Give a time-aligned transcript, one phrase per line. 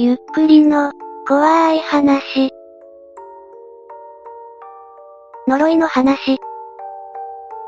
[0.00, 0.92] ゆっくりの、
[1.26, 2.52] 怖い話。
[5.48, 6.38] 呪いの話。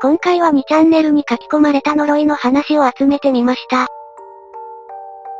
[0.01, 3.87] 今回は2チャンネルに書き込まれた呪いの話を集めてみました。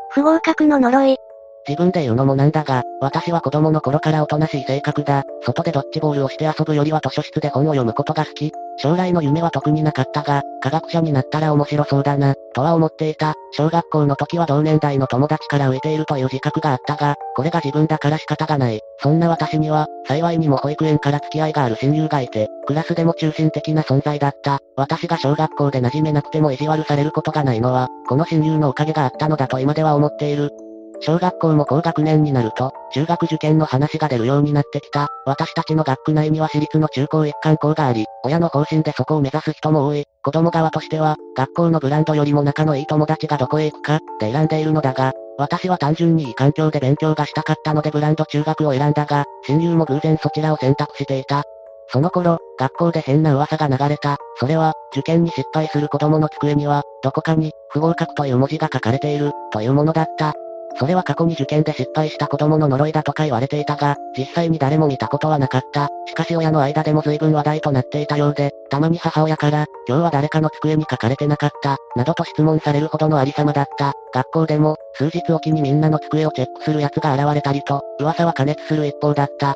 [0.10, 1.18] 不合格の呪い。
[1.66, 5.24] 自分で言うのもなんだが、私は子供の頃からおとなしい性格だ。
[5.46, 8.52] 外でドッジボールをして遊ぶよりは図書室で本を読むことが好き。
[8.78, 13.34] 将来の夢は特になかったが、科学者になったら面白そうだな、とは思っていた。
[13.52, 18.80] 小学校の時は同年代の友達から浮いているという自覚があったが、これが自分だから仕方がない。
[19.00, 24.60] そんな私には、幸いにも保育園から付き合いがある親友がいて、クラスでも中心的な存在だった。
[24.76, 30.52] 私が小学校で馴染めなくても意地悪されることがないのは、この親友のおかげがあったのだと今では思っている。
[31.02, 35.08] 小学校も高学年になると、中学受験の話が出るようになってきた。
[35.26, 40.06] 私たちの学区内には私立の中高一貫校があり、親の方針でそこを目指す人も多い。
[40.24, 51.44] 子供側としては、学校のブランドよりも仲のいい友達がどこへ行くか、で選んでいるのだが、私は単純にいい環境で勉強がしたかったのでブランド中学を選んだが、親友も偶然そちらを選択していた。
[51.88, 54.18] その頃、学校で変な噂が流れた。
[54.36, 60.34] それは、受験に失敗する子供の机には、どこかに、不合格という文字が書かれている、というものだった。
[60.78, 65.90] それは過去に受験で失敗した子供の呪いだとか言われていたが、実際に誰も見たことはなかった。
[66.08, 73.94] しかし親の間でも随分話題となっていたようで、たまに母親から、今日は誰かの机に書かれてなかった、などと質問されるほどのありさまだった。
[74.14, 79.56] 学校でも、数日おきにみんなの机をチェックする奴が現れたりと、噂は加熱する一方だった。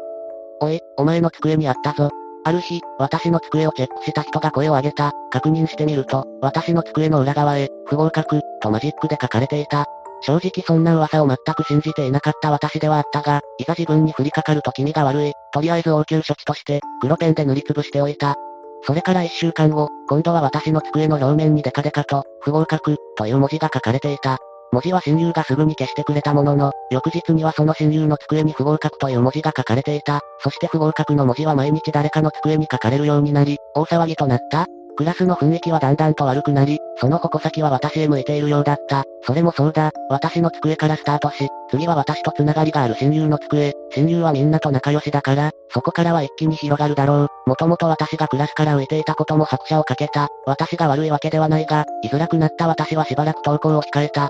[0.61, 2.09] おい、お前の机にあったぞ。
[2.47, 5.11] ある日、私の机をチェックした人が声を上げた。
[5.31, 9.85] 確認してみると、私の机の裏側へ、不合格、とマジックで書かれていた。
[10.21, 15.33] 正直そんな噂を全く信じていなかった私ではあったが、いざ自分に降りかかると気味が悪い。
[15.53, 18.35] とりあえず応急処置として、黒ペンで塗りつぶしておいた。
[18.83, 24.37] それから一週間後、今度は私の机の表面にデカデカと、不合格、という文字が書かれていた。
[24.71, 30.19] 文字は親友がすぐに消してくれたものの、翌日にはその親友の机に不合格という文字が書かれていた。
[30.39, 34.65] そして不合格の文字は毎日誰かの机に書かれるようになり、大騒ぎとなった。
[34.95, 39.03] クラスの雰囲気はだんだんと悪くなり、その矛先は私へ向いているようだった。
[39.23, 43.73] それもそうだ、私の机からスタートし、次は私と繋がりがある親友の机。
[43.93, 47.49] 親友はみんなと仲良しだから、そこからは一気に広がるだろう。
[47.49, 50.29] もともと私がクラスから浮いていたことも拍車をかけた。
[50.45, 54.29] 私が悪いわけではないが、居づらくなった私はしばらく投稿を控えた。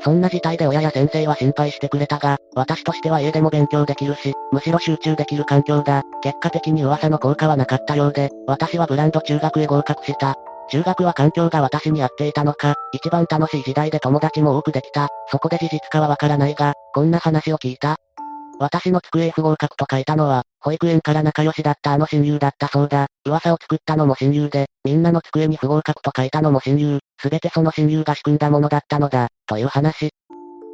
[0.00, 6.02] そんな事態で親や先生は心配してくれたが、私としては家でも勉強できるし、むしろ集中できる環境だ。
[6.22, 10.34] 結果的に噂の効果はなかったようで、私はブランド中学へ合格した。
[10.68, 15.08] 中学は環境が私に合っていたのか、一番楽しい時代で友達も多くできた。
[15.30, 17.96] そこで事実かはわからないが、こんな話を聞いた。
[18.58, 23.06] 私の机不合格と書いたのは、保育園から仲良しだったあの親友だったそうだ。
[23.24, 26.98] 噂を作ったのも親友で、みんなの机に不合格と書いたのも親友。
[27.20, 30.10] すべてその親友が仕組んだものだったのだ、という話。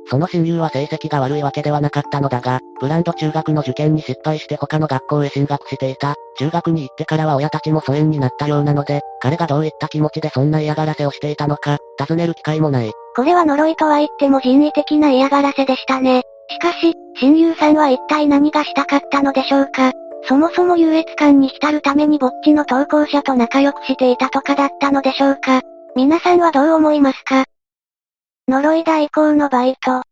[0.07, 6.17] その親友は成績が悪いわけではなかったのだが、ブランド中学の受験に失敗して他の学校へ進学していた。
[6.39, 12.93] 中学に行ってからは親たちも疎遠になったようなので、彼がどういった気持ちでそんな嫌がらせをしていたのか、尋ねる機会もない。
[13.15, 16.23] これは呪いとは言っても人為的な嫌がらせでしたね。
[16.51, 19.93] しかし、親友さんは一体何がしたかったのでしょうか
[20.25, 25.63] そもそも優越感に浸るためにぼっちの投稿者と仲良くしていたとかだったのでしょうか
[25.97, 27.45] 皆さんはどう思いますか？
[28.49, 30.03] 呪い代行のバイト。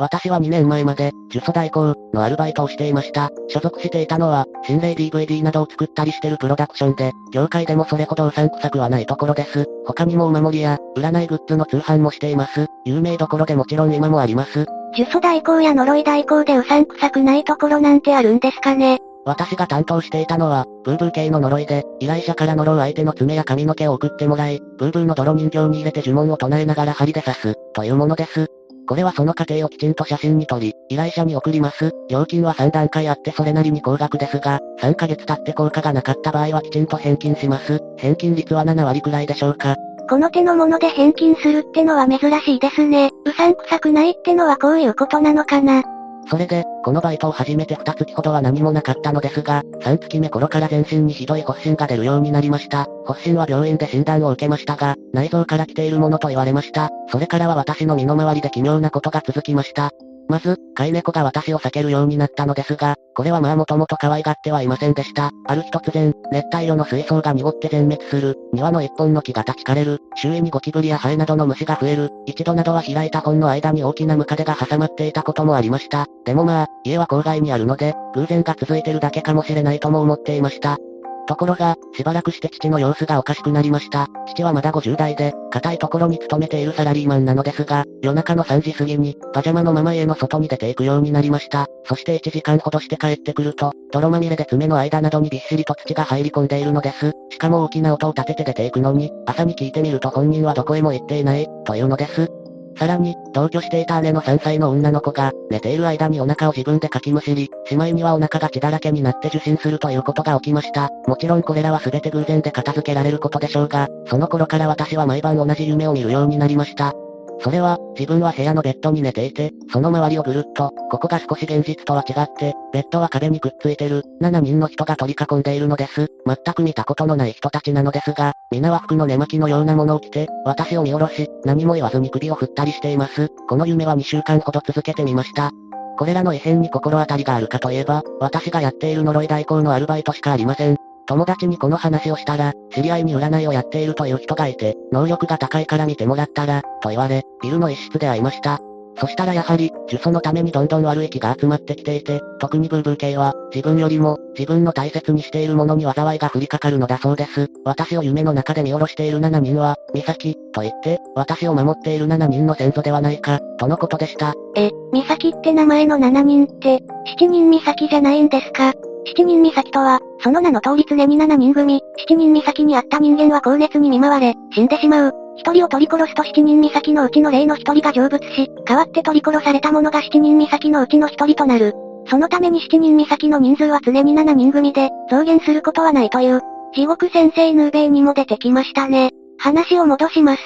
[0.00, 3.30] 私は2年前まで、呪詛代行のアルバイトをしていました。
[3.46, 9.66] 所属していたのは、心霊 DVD などを作ったりしてるプロダクションで、業界でもそれほどうさんくさくはないところです。
[9.86, 12.66] 他にもお守りや、占いグッズの通販もしています。
[12.84, 14.66] 有名どころでもちろん今もあります。
[14.98, 28.48] 呪詛代行や呪い代行でうさんくさくないところなんてあるんですかね私が担当していたのは、ブーブー系の呪いで、依頼者から呪う相手の爪や髪の毛を送ってもらい、ブーブーの泥人形に入れて呪文を唱えながら針で刺す、というものです。
[28.86, 31.92] これはその過程をきちんと写真に撮り、依頼者に送ります。
[32.10, 37.80] 料金は3段階あってそれなりに高額ですが、3ヶ月経って効果がなかった場合はきちんと返金します。
[37.96, 39.76] 返金率は7割くらいでしょうか。
[40.10, 43.10] この手のもので返金するってのは珍しいですね。
[43.24, 45.82] うさんくさくないってのはこういうことなのかな。
[46.28, 52.86] それで、このバイトを始めて2月ほどは何もなかったのですが、3月目頃から全身にひどい発疹が出るようになりました。
[53.06, 56.90] 発疹は病院で診断を受けましたが、内臓から来ているものと言われました。
[57.08, 59.90] それからは私の身の回りで奇妙なことが続きました。
[60.32, 65.30] まず、飼い猫が私を避けるようになったのですが、これはまあもともと可愛がってはいませんでした。
[65.46, 76.06] ある日突然、熱帯魚の水槽が濁って全滅する、庭の一本の木が立ち枯れる、周囲にゴキブリやハエなどの虫が増える、一度などは開いた本の間に大きなムカデが挟まっていたこともありました。
[76.24, 80.78] でもまあ、家は郊外にあるので、偶然が続いてるだけかもしれないとも思っていました。
[81.26, 84.08] ところが、しばらくして父の様子がおかしくなりました。
[84.28, 91.66] 父はまだ50代で、硬いところに勤めているサラリーマンなのですが、夜中の3時過ぎに、パジャマのまま家の外に出ていくようになりました。
[91.84, 97.12] そして1時間ほどして帰ってくると、泥まみれで爪の間などにびっしりと土が入り込んでいるのです。
[97.30, 102.28] しかも大きな音を立てて出ていくのに、朝に聞いてみると本人はどこへも行っていない、というのです。
[102.76, 110.90] さらに、同居していた姉の3歳の女の子が、寝ている間にお腹を自分でかきむしり、しまいにはお腹が血だらけになって受診するということが起きました。
[111.06, 116.94] もちろんこれらは全て偶然で片付けられることでしょうが、その頃から私は毎晩同じ夢を見るようになりました。
[117.42, 126.06] それは、自分は部屋のベッドに寝ていて、その周りをぐるっと、ここが少し現実とは違って、ベッドは壁にくっついてる、7人の人が取り囲んでいるのです。
[126.24, 133.28] 全く見たことのない人たちなのですが、皆は服の寝巻きのようなものを着て、私を見下ろし、何も言わずに首を振ったりしています。
[133.48, 135.50] この夢は2週間ほど続けてみました。
[135.98, 140.91] これらの異変に心当たりがあるかといえば、私がやっている呪い代行のアルバイトしかありません。
[141.12, 148.60] 友達にこの話をしたら、知り合いに占いをやっているという人がいて、能力が高いから見てもらったら、と言われ、ビルの一室で会いました。
[148.98, 157.48] そしたらやはり、呪詛のためにどんどん悪い気が集まってきていて、特にブーブー系は、自分よりも、自分の大切にしているものに災いが降りかかるのだそうです。
[157.66, 164.32] 私を夢の中で見下ろしている7人は、ミサキ、と言って、私を守っている7人の先祖ではないか、とのことでした。
[164.56, 166.78] え、ミサキって名前の7人って、
[167.18, 168.72] 7人ミサキじゃないんですか？
[169.04, 175.12] 七人岬とは、その名の通り常に七人組、七人岬にあった人間は高熱に見舞われ、死んでしまう。
[175.36, 181.74] 一人を取り殺すと七人岬のうちの霊の一人が成仏し、代わって取り殺された者が七人岬のうちの一人となる。
[182.08, 186.40] そのために七人岬の人数は常に七人組で、増減することはないという。
[186.74, 189.10] 地獄先生ヌーベイにも出てきましたね。
[189.38, 190.42] 話を戻します。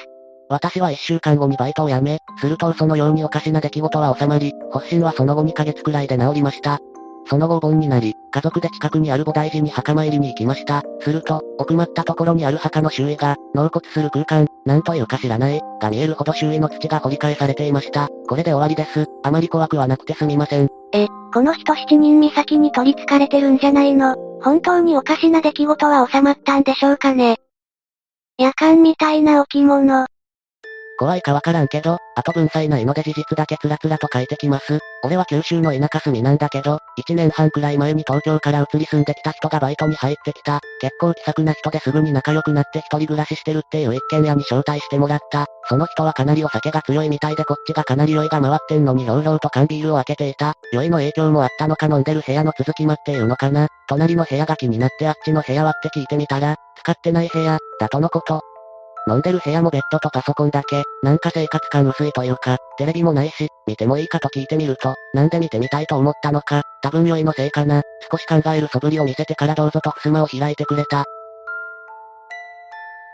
[0.48, 6.80] 私は一週間後にバイトを辞め、するとそのようにおかしな出来事は収まり、発疹はその後2ヶ月くらいで治りました。
[7.28, 10.82] その後お盆になり、家族で近くにある菩提寺に墓参りに行きました。
[11.00, 18.08] すると、奥まったところにある墓の周囲が、納骨する空間、なんというか知らない、が見えるほど周囲の土が掘り返されていました。
[18.28, 19.06] これで終わりです。
[19.22, 20.68] あまり怖くはなくてすみません。
[20.92, 24.16] え、この人七人岬に取り憑かれてるんじゃないの？
[24.42, 27.38] 本当におかしな出来事は収まったんでしょうかね
[28.38, 30.06] 夜間みたいな置物。
[30.98, 34.78] 怖いかわからんけど、あと文才ないので事実だけつらつらと書いてきます。
[35.04, 40.60] 俺は九州の田舎住みなんだけど、1年半くらい前に東京から移り住んできた人がバイトに入ってきた。
[40.80, 45.46] 結構気さくな人ですぐに仲良くなって一人暮らししてるっていう一軒家に招待してもらった。
[45.68, 50.54] その人はかなりお酒が強いみたいでこっちがかなり酔いが回ってんのにひょうひょうと缶ビールを開けていた。
[50.72, 53.68] 酔いの影響もあったのか飲んでる部屋の続き間っていうのかな。
[53.88, 58.55] 隣の部屋が気になってあっちの部屋はって聞いてみたら、使ってない部屋、だとのこと。
[59.08, 71.04] 飲んでる部屋もベッドとパソコンだけ、なんか生活感薄いというか、テレビもないし、見てもいいかと聞いてみると、なんで見てみたいと思ったのか、多分酔いのせいかな、少し考える素振りを見せてからどうぞと襖を開いてくれた。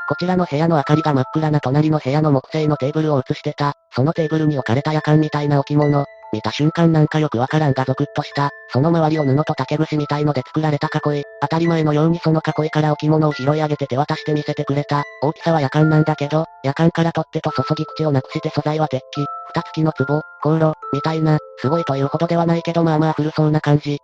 [0.08, 8.50] こちらの部屋の明かりが真っ暗な隣の部屋の木製のテーブルを映してた、そのテーブルに置かれた夜間みたいな置物、見た瞬間なんかよくわからんがゾクッとした。
[8.68, 11.22] その周りを布と竹串みたいので作られた囲い。
[11.42, 15.04] 当たり前のようにその囲いから置物を拾い上げて手渡して見せてくれた。
[15.22, 19.26] 大きさは夜間なんだけど、夜間から取っ手と注ぎ口をなくして素材は鉄器。
[19.48, 23.98] 蓋付きの壺、香炉、みたいな、すごいというほどではないけどまあまあ古そうな感じ。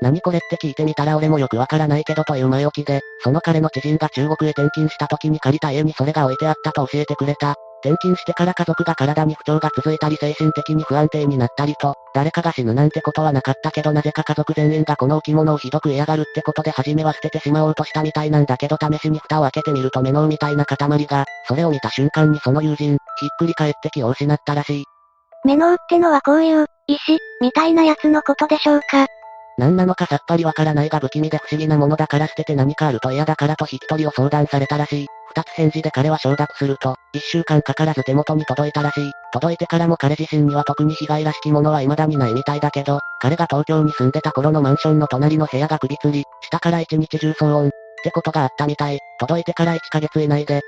[0.00, 7.56] 何これって聞いてみたら俺もよくわからないけどという前置きで、その彼の知人が中国へ転勤した時に借りた家にそれが置いてあったと教えてくれた。
[7.84, 24.84] 転勤してから家族が体に不調が続いたり精神的に不安定になったりと、誰かが死ぬなんてことはなかったけどなぜか家族全員がこの置物をひどく嫌がるってことで初めは捨ててしまおうとしたみたいなんだけど試しに蓋を開けてみると目のみたいな塊が、それを見た瞬間にその友人、ひっくり返って気を失ったらしい。
[25.44, 29.06] 目のってのはこういう、石、みたいなやつのことでしょうか
[29.58, 35.06] 何なのかさっぱりわからないが不気味で不思議なものだから捨てて何かあると嫌だからと引き取りを相談されたらしい。
[35.34, 39.10] 二つ返事で彼は承諾すると、一週間かからず手元に届いたらしい。
[39.32, 47.70] 届いてからも彼自身には特に被害らしきものは未だにないみたいだけど、彼が東京に住んでた頃のマンションの隣の部屋が首吊り、下から一日中騒音、っ
[48.04, 48.98] てことがあったみたい。
[49.18, 50.60] 届いてから1ヶ月以内で、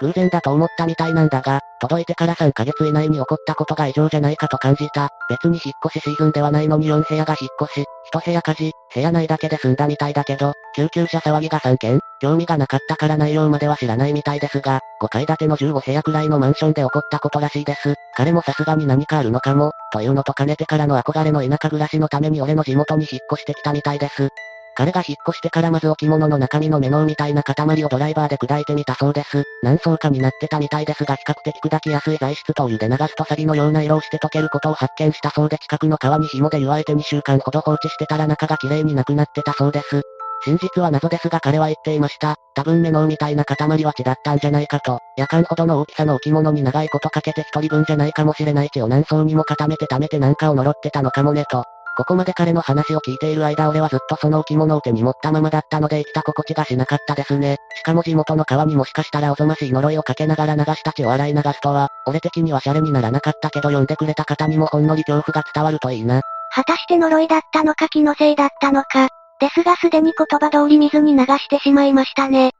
[0.00, 5.10] 偶然だと思ったみたいなんだが、届いてから3ヶ月以内に起こったことが異常じゃないかと感じた。
[5.28, 17.94] 別に引っ越しシーズンではないのに4部屋が引っ越し、1部屋火事、部屋内だけで済んだみたいだけど、救急車騒ぎが3件、興味がなかったから内容までは知らないみたいですが、5階建ての15部屋くらいのマンションで起こったことらしいです。
[18.16, 24.28] 彼もさすがに何かあるのかも、というのと兼ねてからの憧れの田舎暮らしのために俺の地元に引っ越してきたみたいです。
[24.76, 29.44] 彼が引っ越してからまず置物の中身のメノウみたいな塊をドライバーで砕いてみたそうです。
[29.62, 40.02] 何層かになってたみたいですが比較的砕きやすい材質とお湯で流すとサビのような色をして溶けることを発見したそうで近くの川に紐で湯あえて2週間ほど放置してたら中が綺麗になくなってたそうです。
[40.44, 42.36] 真実は謎ですが彼は言っていました。
[42.54, 44.98] 多分目のみたいな塊は血だったんじゃないかと。
[45.16, 51.64] 夜間ほどの大きさの置物に長いことかけて一人分じゃないかもしれない血を何層にも固めて溜めてなんかを呪ってたのかもねと。
[51.96, 57.56] ここまで彼の話を聞いている間俺はずっとその置物を手に持ったままだったので生きた心地がしなかったですね。
[57.76, 66.20] しかも地元の川にもしかしたらおぞましい呪いをかけながら流した血を洗い流すとは、俺的にはシャレにならなかったけど読んでくれた方にもほんのり恐怖が伝わるといいな。
[66.54, 69.08] 果たして呪いだったのか気のせいだったのか。
[69.40, 72.52] ですがすでに言葉通り水に流してしまいましたね。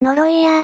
[0.00, 0.62] 呪いや。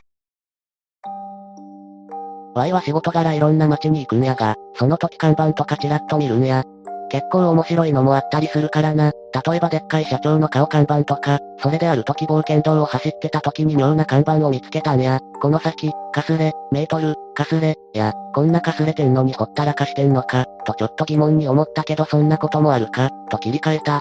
[2.55, 6.65] ワイは仕事柄いろんな街に行くんやが、その時看板とかチラッと見るんや。
[7.09, 9.13] 結構面白いのもあったりするからな。
[9.47, 15.21] 例えばでっかい社長の顔看板とか、それである時冒険道を走ってた時に妙な看板を見つけたんや。
[15.41, 24.01] この先、かすれ、メートル、かすれ、や、こんなかすれてんのにほったらかしてんのか、とちょっと疑問に思ったけどそんなこともあるか、と切り替えた。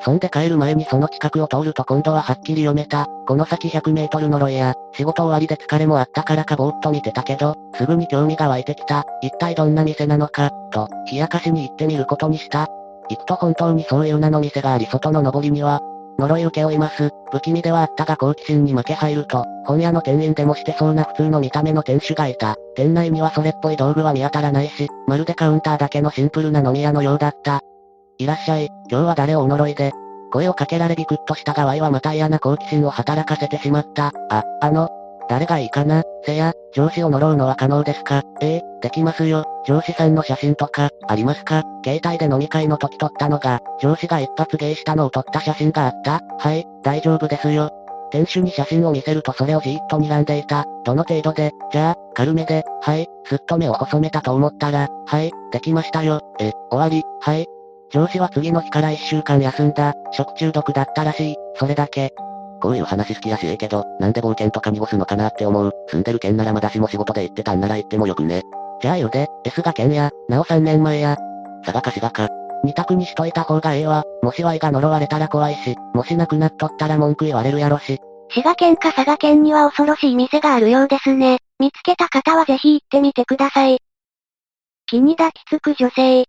[0.00, 3.06] そんで帰る前にその近くを通ると今度ははっきり読めた。
[3.26, 9.04] この先100メートル呪いや、仕事終わりで疲れもあったからかぼーっと見てたけど、すぐに興味が湧いてきた。
[9.22, 12.66] 一体どんな店なのか、と、冷やかしに行ってみることにした。
[13.08, 15.80] 行くと本当にそういう名の店があり外の上りには、
[16.18, 17.10] 呪い受け負います。
[17.30, 22.56] 不気味ではあったが好奇心に負け入ると、本屋の店員でもしてそうな普通の見た目の店主がいた。
[22.74, 27.60] 店内にはそれっぽい道具は見当たらないし、まるでカウンターだけのシンプルな飲み屋のようだった。
[28.18, 29.92] いらっしゃい、今日は誰をお呪いで？
[30.32, 34.12] 声をかけられビクッとしたがワイはまた嫌な好奇心を働かせてしまった。
[34.30, 34.88] あ、あの、
[35.28, 36.02] 誰がいいかな？
[36.24, 38.22] せや、上司を呪うのは可能ですか？
[38.40, 39.44] ええできますよ。
[39.66, 41.62] 上司さんの写真とか、ありますか？
[41.84, 47.70] 携帯で飲み会の時撮ったのが、上司が一発芸したのを撮った写真があったはい、大丈夫ですよ。
[48.12, 50.64] 店主に写真を見せるとそれをじーっと睨んでいた。
[50.84, 56.20] どの程度で、じゃあ、軽めで、はい、すっと目を細めたと思ったら、はい、できましたよ。
[56.40, 57.46] え、終わり、はい。
[57.90, 59.94] 上司は次の日から一週間休んだ。
[60.12, 61.36] 食中毒だったらしい。
[61.54, 62.12] それだけ。
[62.60, 65.72] こういう話好きやしええけど、なんで冒険とか濁すのかなって思う。
[65.88, 68.42] 住んでる県ならまだしも仕事で行ってたんなら行ってもよくね。
[68.80, 71.16] じゃあ言うで、S が県や、なお3年前や。
[71.64, 72.28] 佐賀か滋賀か。
[72.64, 74.04] 二択にしといた方がええわ。
[74.22, 77.98] もしワイが呪われたら怖いし、もしなくなっとったら文句言われるやろし。
[78.30, 81.38] 滋賀県か佐賀県には恐ろしい店があるようですね。
[81.58, 83.78] 見つけた方はぜひ行ってみてください。
[84.86, 86.26] 気に抱きつく女性。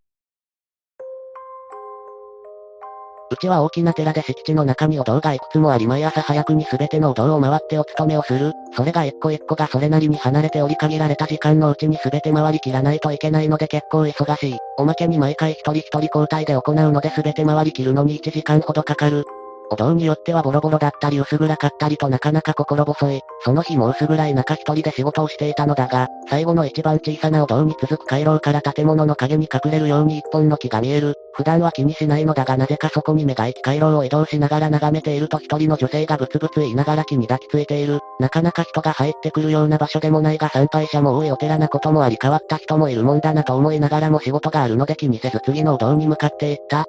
[3.29, 8.53] うちは大きな寺で敷地の中にお堂がいくつもあり毎朝早くに全てのお堂を回ってお勤めをする。
[8.75, 14.57] それが一個一個がそれなりに離れており限られた時間のうちに全て回りきらないといけないので結構忙しい。
[14.77, 19.25] おまけに毎回一人一人交代で行うので全て回りきるのに1時間ほどかかる。
[19.69, 23.21] お堂によってはボロボロだったり薄暗かったりとなかなか心細い。
[23.43, 31.15] その日も薄暗い中一人で仕事をしていたのだが、最後の一番小さなお堂に続く回廊から建物の影に隠れるように一本の木が見える。
[31.33, 37.99] 普段は気にしないのだがなぜかそこに目が行き回廊を移動しながら眺めていると一人の女性がブツブツ言いながら木に抱きついている。
[38.19, 46.85] なかなか人が入ってくるような場所でもないが参拝者も多いお寺なこともあり変わった人もいるもんだなと思いながらも仕事があるので気にせず次のお堂に向かっていった。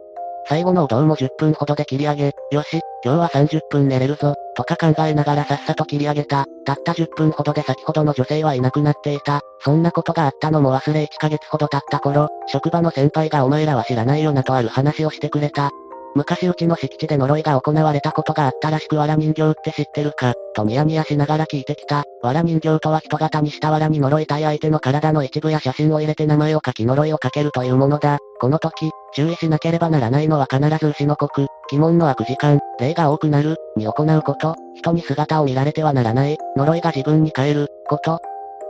[0.48, 6.46] 最後のお堂も10分ほどで切り上げ、よし、今日は30分寝れるぞ、とか考えながらさっさと切り上げた。
[6.64, 9.42] たった10分ほどで先ほどの女性はいなくなっていた。
[9.60, 15.70] そんなことがあったのも忘れ1ヶ月ほど経った頃、職場の先輩がお前らは知らないよなとある話をしてくれた。
[16.18, 22.02] 昔うちの敷地で呪いが行われたことがあったらしく藁人形って知ってるかとニヤニヤしながら聞いてきた。
[22.22, 28.18] 藁人形とは人型にした藁に呪いたい相手の体の一部や写真を入れて名前を書き呪いをかけるというものだ。
[28.40, 38.20] この時、注意しなければならないのは必ず牛の国、鬼門の悪時間、霊が多くなる、に行うこと、人に姿を見られてはならない、呪いが自分に変える、こと。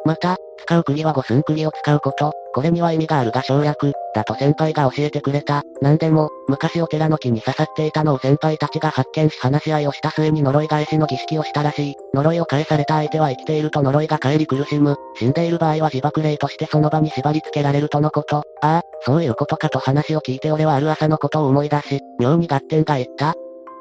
[0.09, 5.65] また、使う釘は五寸釘を使うこと、これには意味があるが省略、だと先輩が教えてくれた。
[5.83, 11.95] なんでも、昔お寺の木に刺さっていたのを先輩たちが発見し話し合いをした末に呪い返しの儀式をしたらしい。
[12.15, 14.97] 呪いを返された相手は生きていると呪いが帰り苦しむ。
[15.19, 18.39] 死んでいる場合は自爆霊としてその場に縛り付けられるとのこと。
[18.63, 23.35] ああ、そういうことかと話を聞いて俺はある朝のことを思い出し、妙に合点が言った。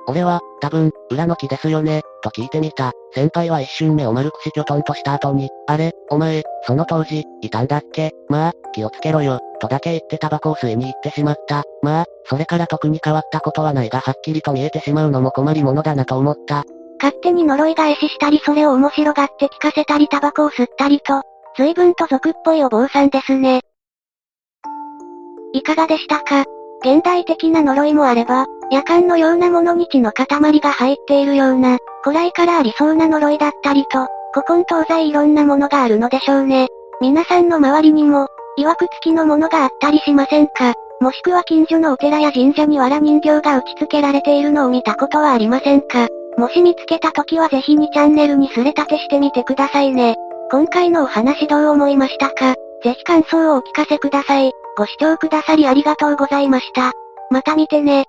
[0.09, 2.93] 俺は、多分、裏の木ですよね、と聞いてみた。
[3.13, 8.11] 先輩は一瞬目を丸くしきょとんとした後に、あれ、お前、その当時、いたんだっけ？
[8.29, 11.63] まあ、気をつけろよ、とだけ言ってタバコを吸いに行ってしまった。
[11.81, 16.63] まあ、それから特に変わったことはないがはっきりと見えてしまうのも困りものだなと思った。
[17.01, 21.21] 勝手に呪い返ししたりそれを面白がって聞かせたりタバコを吸ったりと、
[21.57, 23.61] 随分と俗っぽいお坊さんですね。
[25.53, 26.45] いかがでしたか？
[26.81, 30.27] 現代的な呪いもあれば、夜間のようなものに血の塊
[30.59, 36.67] が入っているような、古来からありそうな呪いだったりと、古今東西いろんなものがあるのでしょうね。
[37.01, 38.27] 皆さんの周りにも、
[38.59, 40.73] 曰く付きのものがあったりしませんか？
[40.99, 46.07] もしくは近所のお寺や神社に藁人形が打ち付けられているのを見たことはありませんか？
[46.37, 50.15] もし見つけた時はぜひにチャンネルにすれ立てしてみてくださいね。
[50.49, 52.55] 今回のお話どう思いましたか？
[52.83, 54.51] ぜひ感想をお聞かせください。
[54.77, 56.91] ご視聴くださりありがとうございました。
[57.31, 58.07] また見てね。